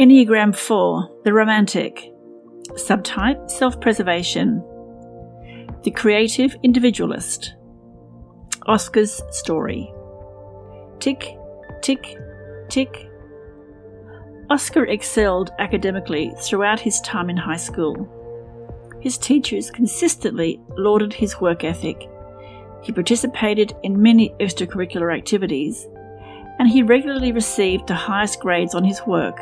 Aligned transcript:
Enneagram 0.00 0.56
4 0.56 1.20
The 1.22 1.34
Romantic. 1.34 2.10
Subtype 2.70 3.50
Self 3.50 3.78
Preservation. 3.78 4.64
The 5.82 5.90
Creative 5.90 6.56
Individualist. 6.62 7.52
Oscar's 8.66 9.20
Story. 9.30 9.92
Tick, 10.98 11.36
tick, 11.82 12.16
tick. 12.70 13.10
Oscar 14.48 14.86
excelled 14.86 15.50
academically 15.58 16.32
throughout 16.40 16.80
his 16.80 16.98
time 17.02 17.28
in 17.28 17.36
high 17.36 17.56
school. 17.56 18.08
His 19.02 19.18
teachers 19.18 19.70
consistently 19.70 20.58
lauded 20.78 21.12
his 21.12 21.38
work 21.38 21.64
ethic. 21.64 22.08
He 22.82 22.92
participated 22.92 23.74
in 23.82 24.00
many 24.00 24.30
extracurricular 24.40 25.14
activities, 25.14 25.86
and 26.58 26.66
he 26.66 26.82
regularly 26.82 27.32
received 27.32 27.88
the 27.88 27.94
highest 27.94 28.40
grades 28.40 28.74
on 28.74 28.84
his 28.84 29.02
work. 29.06 29.38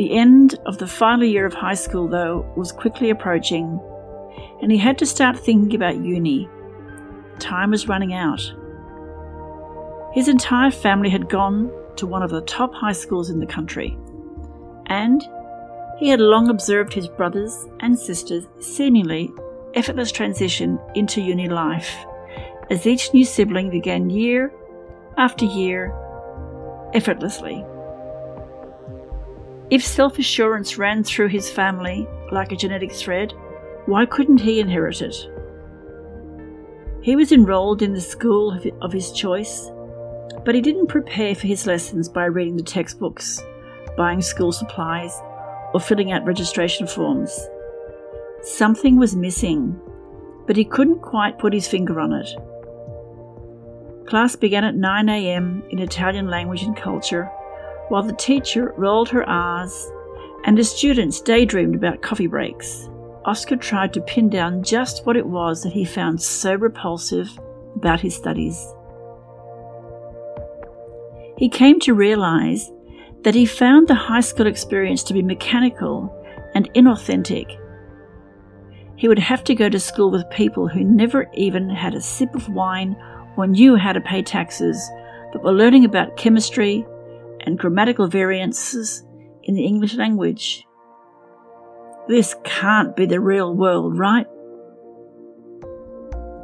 The 0.00 0.16
end 0.16 0.58
of 0.64 0.78
the 0.78 0.86
final 0.86 1.26
year 1.26 1.44
of 1.44 1.52
high 1.52 1.74
school, 1.74 2.08
though, 2.08 2.50
was 2.56 2.72
quickly 2.72 3.10
approaching, 3.10 3.78
and 4.62 4.72
he 4.72 4.78
had 4.78 4.96
to 4.96 5.04
start 5.04 5.38
thinking 5.38 5.74
about 5.74 6.02
uni. 6.02 6.48
Time 7.38 7.70
was 7.70 7.86
running 7.86 8.14
out. 8.14 8.40
His 10.14 10.26
entire 10.26 10.70
family 10.70 11.10
had 11.10 11.28
gone 11.28 11.70
to 11.96 12.06
one 12.06 12.22
of 12.22 12.30
the 12.30 12.40
top 12.40 12.72
high 12.72 12.94
schools 12.94 13.28
in 13.28 13.40
the 13.40 13.46
country, 13.46 13.98
and 14.86 15.22
he 15.98 16.08
had 16.08 16.20
long 16.20 16.48
observed 16.48 16.94
his 16.94 17.06
brothers 17.06 17.66
and 17.80 17.98
sisters' 17.98 18.48
seemingly 18.58 19.30
effortless 19.74 20.10
transition 20.10 20.78
into 20.94 21.20
uni 21.20 21.46
life 21.46 21.94
as 22.70 22.86
each 22.86 23.12
new 23.12 23.26
sibling 23.26 23.68
began 23.68 24.08
year 24.08 24.50
after 25.18 25.44
year 25.44 25.94
effortlessly. 26.94 27.62
If 29.70 29.84
self 29.84 30.18
assurance 30.18 30.78
ran 30.78 31.04
through 31.04 31.28
his 31.28 31.48
family 31.48 32.08
like 32.32 32.50
a 32.50 32.56
genetic 32.56 32.90
thread, 32.90 33.32
why 33.86 34.04
couldn't 34.04 34.40
he 34.40 34.58
inherit 34.58 35.00
it? 35.00 35.14
He 37.02 37.14
was 37.14 37.30
enrolled 37.30 37.80
in 37.80 37.92
the 37.92 38.00
school 38.00 38.58
of 38.82 38.92
his 38.92 39.12
choice, 39.12 39.70
but 40.44 40.56
he 40.56 40.60
didn't 40.60 40.88
prepare 40.88 41.36
for 41.36 41.46
his 41.46 41.68
lessons 41.68 42.08
by 42.08 42.24
reading 42.24 42.56
the 42.56 42.64
textbooks, 42.64 43.40
buying 43.96 44.20
school 44.20 44.50
supplies, 44.50 45.16
or 45.72 45.78
filling 45.78 46.10
out 46.10 46.24
registration 46.24 46.88
forms. 46.88 47.38
Something 48.42 48.98
was 48.98 49.14
missing, 49.14 49.80
but 50.48 50.56
he 50.56 50.64
couldn't 50.64 51.00
quite 51.00 51.38
put 51.38 51.52
his 51.52 51.68
finger 51.68 52.00
on 52.00 52.12
it. 52.12 52.28
Class 54.08 54.34
began 54.34 54.64
at 54.64 54.74
9am 54.74 55.70
in 55.70 55.78
Italian 55.78 56.26
language 56.26 56.62
and 56.62 56.76
culture 56.76 57.30
while 57.90 58.02
the 58.02 58.14
teacher 58.14 58.72
rolled 58.76 59.08
her 59.08 59.28
R's 59.28 59.90
and 60.44 60.56
the 60.56 60.64
students 60.64 61.20
daydreamed 61.20 61.74
about 61.74 62.02
coffee 62.02 62.28
breaks. 62.28 62.88
Oscar 63.24 63.56
tried 63.56 63.92
to 63.92 64.00
pin 64.00 64.30
down 64.30 64.62
just 64.62 65.04
what 65.04 65.16
it 65.16 65.26
was 65.26 65.62
that 65.62 65.72
he 65.72 65.84
found 65.84 66.22
so 66.22 66.54
repulsive 66.54 67.28
about 67.76 68.00
his 68.00 68.14
studies. 68.14 68.66
He 71.36 71.48
came 71.48 71.80
to 71.80 71.94
realize 71.94 72.70
that 73.22 73.34
he 73.34 73.44
found 73.44 73.88
the 73.88 73.94
high 73.94 74.20
school 74.20 74.46
experience 74.46 75.02
to 75.04 75.14
be 75.14 75.22
mechanical 75.22 76.14
and 76.54 76.72
inauthentic. 76.74 77.58
He 78.96 79.08
would 79.08 79.18
have 79.18 79.44
to 79.44 79.54
go 79.54 79.68
to 79.68 79.80
school 79.80 80.10
with 80.10 80.28
people 80.30 80.68
who 80.68 80.84
never 80.84 81.28
even 81.34 81.68
had 81.68 81.94
a 81.94 82.00
sip 82.00 82.34
of 82.34 82.48
wine 82.50 82.96
or 83.36 83.46
knew 83.46 83.76
how 83.76 83.92
to 83.92 84.00
pay 84.00 84.22
taxes, 84.22 84.78
but 85.32 85.42
were 85.42 85.52
learning 85.52 85.84
about 85.84 86.16
chemistry, 86.16 86.86
and 87.44 87.58
grammatical 87.58 88.08
variances 88.08 89.04
in 89.42 89.54
the 89.54 89.64
English 89.64 89.94
language. 89.94 90.66
This 92.08 92.34
can't 92.44 92.96
be 92.96 93.06
the 93.06 93.20
real 93.20 93.54
world, 93.54 93.98
right? 93.98 94.26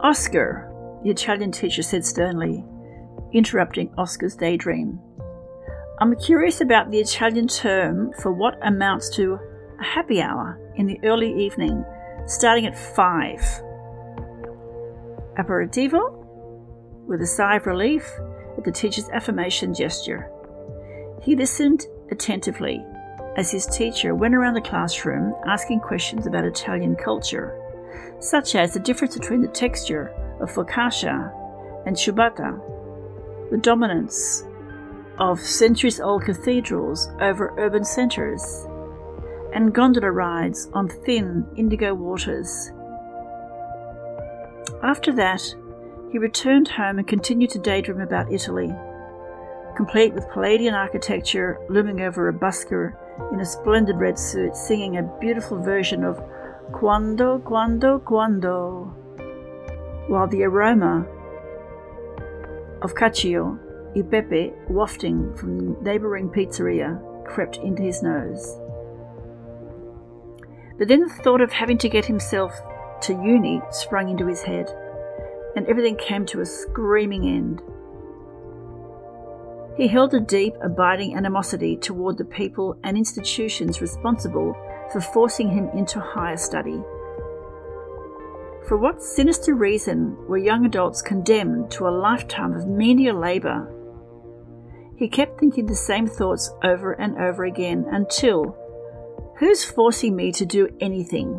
Oscar, 0.00 0.72
the 1.02 1.10
Italian 1.10 1.50
teacher 1.52 1.82
said 1.82 2.04
sternly, 2.04 2.64
interrupting 3.32 3.92
Oscar's 3.98 4.36
daydream. 4.36 5.00
I'm 5.98 6.14
curious 6.16 6.60
about 6.60 6.90
the 6.90 7.00
Italian 7.00 7.48
term 7.48 8.12
for 8.20 8.30
what 8.30 8.58
amounts 8.66 9.08
to 9.16 9.38
a 9.80 9.84
happy 9.84 10.20
hour 10.20 10.60
in 10.76 10.86
the 10.86 11.00
early 11.04 11.32
evening, 11.42 11.84
starting 12.26 12.66
at 12.66 12.78
five. 12.94 13.40
Aperitivo? 15.38 16.24
With 17.06 17.22
a 17.22 17.26
sigh 17.26 17.56
of 17.56 17.66
relief 17.66 18.06
at 18.58 18.64
the 18.64 18.72
teacher's 18.72 19.08
affirmation 19.10 19.74
gesture. 19.74 20.30
He 21.26 21.34
listened 21.34 21.88
attentively 22.12 22.86
as 23.36 23.50
his 23.50 23.66
teacher 23.66 24.14
went 24.14 24.36
around 24.36 24.54
the 24.54 24.60
classroom 24.60 25.34
asking 25.44 25.80
questions 25.80 26.24
about 26.24 26.44
Italian 26.44 26.94
culture, 26.94 27.60
such 28.20 28.54
as 28.54 28.72
the 28.72 28.78
difference 28.78 29.18
between 29.18 29.42
the 29.42 29.48
texture 29.48 30.14
of 30.38 30.52
focaccia 30.52 31.32
and 31.84 31.96
ciabatta, 31.96 33.50
the 33.50 33.56
dominance 33.56 34.44
of 35.18 35.40
centuries 35.40 35.98
old 35.98 36.24
cathedrals 36.24 37.08
over 37.20 37.52
urban 37.58 37.82
centres, 37.82 38.64
and 39.52 39.74
gondola 39.74 40.12
rides 40.12 40.68
on 40.74 40.88
thin 40.88 41.44
indigo 41.56 41.92
waters. 41.92 42.70
After 44.80 45.12
that, 45.14 45.42
he 46.12 46.18
returned 46.18 46.68
home 46.68 46.98
and 46.98 47.08
continued 47.08 47.50
to 47.50 47.58
daydream 47.58 48.00
about 48.00 48.32
Italy 48.32 48.72
complete 49.76 50.14
with 50.14 50.28
Palladian 50.30 50.74
architecture 50.74 51.60
looming 51.68 52.00
over 52.00 52.28
a 52.28 52.32
busker 52.32 52.96
in 53.32 53.40
a 53.40 53.44
splendid 53.44 53.96
red 53.96 54.18
suit, 54.18 54.56
singing 54.56 54.96
a 54.96 55.18
beautiful 55.20 55.62
version 55.62 56.02
of 56.02 56.20
Quando, 56.72 57.38
Quando, 57.38 57.98
Quando, 57.98 58.94
while 60.08 60.26
the 60.26 60.42
aroma 60.42 61.06
of 62.82 62.94
cacio 62.94 63.58
e 63.94 64.02
pepe 64.02 64.52
wafting 64.68 65.34
from 65.36 65.58
the 65.58 65.80
neighbouring 65.82 66.28
pizzeria 66.28 67.00
crept 67.26 67.58
into 67.58 67.82
his 67.82 68.02
nose. 68.02 68.58
But 70.78 70.88
then 70.88 71.00
the 71.00 71.14
thought 71.22 71.40
of 71.40 71.52
having 71.52 71.78
to 71.78 71.88
get 71.88 72.04
himself 72.04 72.52
to 73.02 73.12
uni 73.12 73.62
sprung 73.70 74.08
into 74.08 74.26
his 74.26 74.42
head, 74.42 74.68
and 75.54 75.66
everything 75.66 75.96
came 75.96 76.26
to 76.26 76.40
a 76.40 76.46
screaming 76.46 77.26
end. 77.26 77.62
He 79.76 79.88
held 79.88 80.14
a 80.14 80.20
deep, 80.20 80.54
abiding 80.62 81.16
animosity 81.16 81.76
toward 81.76 82.16
the 82.16 82.24
people 82.24 82.78
and 82.82 82.96
institutions 82.96 83.82
responsible 83.82 84.56
for 84.90 85.02
forcing 85.02 85.50
him 85.50 85.68
into 85.74 86.00
higher 86.00 86.38
study. 86.38 86.82
For 88.66 88.78
what 88.78 89.02
sinister 89.02 89.54
reason 89.54 90.16
were 90.26 90.38
young 90.38 90.64
adults 90.64 91.02
condemned 91.02 91.70
to 91.72 91.86
a 91.86 91.90
lifetime 91.90 92.54
of 92.54 92.66
menial 92.66 93.20
labour? 93.20 93.70
He 94.96 95.08
kept 95.08 95.38
thinking 95.38 95.66
the 95.66 95.74
same 95.74 96.06
thoughts 96.06 96.50
over 96.64 96.92
and 96.92 97.18
over 97.18 97.44
again 97.44 97.84
until 97.90 98.56
who's 99.38 99.62
forcing 99.62 100.16
me 100.16 100.32
to 100.32 100.46
do 100.46 100.68
anything? 100.80 101.38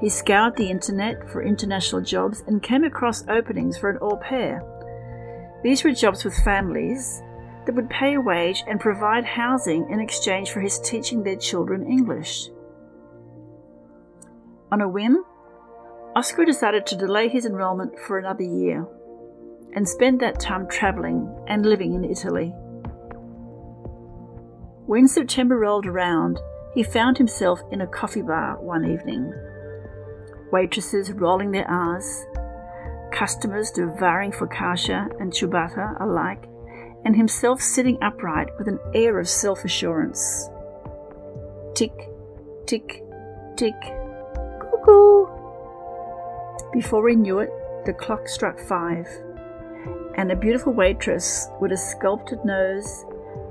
He 0.00 0.08
scoured 0.08 0.56
the 0.56 0.68
internet 0.68 1.30
for 1.30 1.42
international 1.42 2.02
jobs 2.02 2.42
and 2.48 2.60
came 2.60 2.82
across 2.82 3.26
openings 3.28 3.78
for 3.78 3.90
an 3.90 3.98
au 4.00 4.16
pair 4.16 4.62
these 5.62 5.84
were 5.84 5.92
jobs 5.92 6.24
with 6.24 6.34
families 6.44 7.22
that 7.66 7.74
would 7.74 7.90
pay 7.90 8.14
a 8.14 8.20
wage 8.20 8.64
and 8.66 8.80
provide 8.80 9.24
housing 9.24 9.90
in 9.90 10.00
exchange 10.00 10.50
for 10.50 10.60
his 10.60 10.78
teaching 10.80 11.22
their 11.22 11.36
children 11.36 11.86
English. 11.86 12.48
On 14.70 14.80
a 14.80 14.88
whim, 14.88 15.24
Oscar 16.14 16.44
decided 16.44 16.86
to 16.86 16.96
delay 16.96 17.28
his 17.28 17.44
enrolment 17.44 17.98
for 18.06 18.18
another 18.18 18.42
year 18.42 18.86
and 19.74 19.88
spend 19.88 20.20
that 20.20 20.40
time 20.40 20.66
travelling 20.68 21.28
and 21.46 21.66
living 21.66 21.94
in 21.94 22.04
Italy. 22.04 22.54
When 24.86 25.06
September 25.06 25.58
rolled 25.58 25.86
around, 25.86 26.40
he 26.74 26.82
found 26.82 27.18
himself 27.18 27.60
in 27.70 27.82
a 27.82 27.86
coffee 27.86 28.22
bar 28.22 28.58
one 28.60 28.90
evening. 28.90 29.32
Waitresses 30.50 31.12
rolling 31.12 31.50
their 31.50 31.68
R's, 31.70 32.24
customers 33.12 33.70
devouring 33.70 34.32
focaccia 34.32 35.08
and 35.20 35.32
ciabatta 35.32 36.00
alike, 36.00 36.44
and 37.04 37.16
himself 37.16 37.60
sitting 37.60 37.98
upright 38.02 38.48
with 38.58 38.68
an 38.68 38.78
air 38.94 39.18
of 39.18 39.28
self 39.28 39.64
assurance. 39.64 40.48
Tick, 41.74 41.92
tick, 42.66 43.02
tick, 43.56 43.74
cuckoo. 44.60 45.26
Before 46.72 47.08
he 47.08 47.16
knew 47.16 47.38
it, 47.40 47.50
the 47.86 47.92
clock 47.92 48.28
struck 48.28 48.58
five, 48.58 49.06
and 50.16 50.30
a 50.30 50.36
beautiful 50.36 50.72
waitress 50.72 51.48
with 51.60 51.72
a 51.72 51.76
sculpted 51.76 52.44
nose 52.44 53.04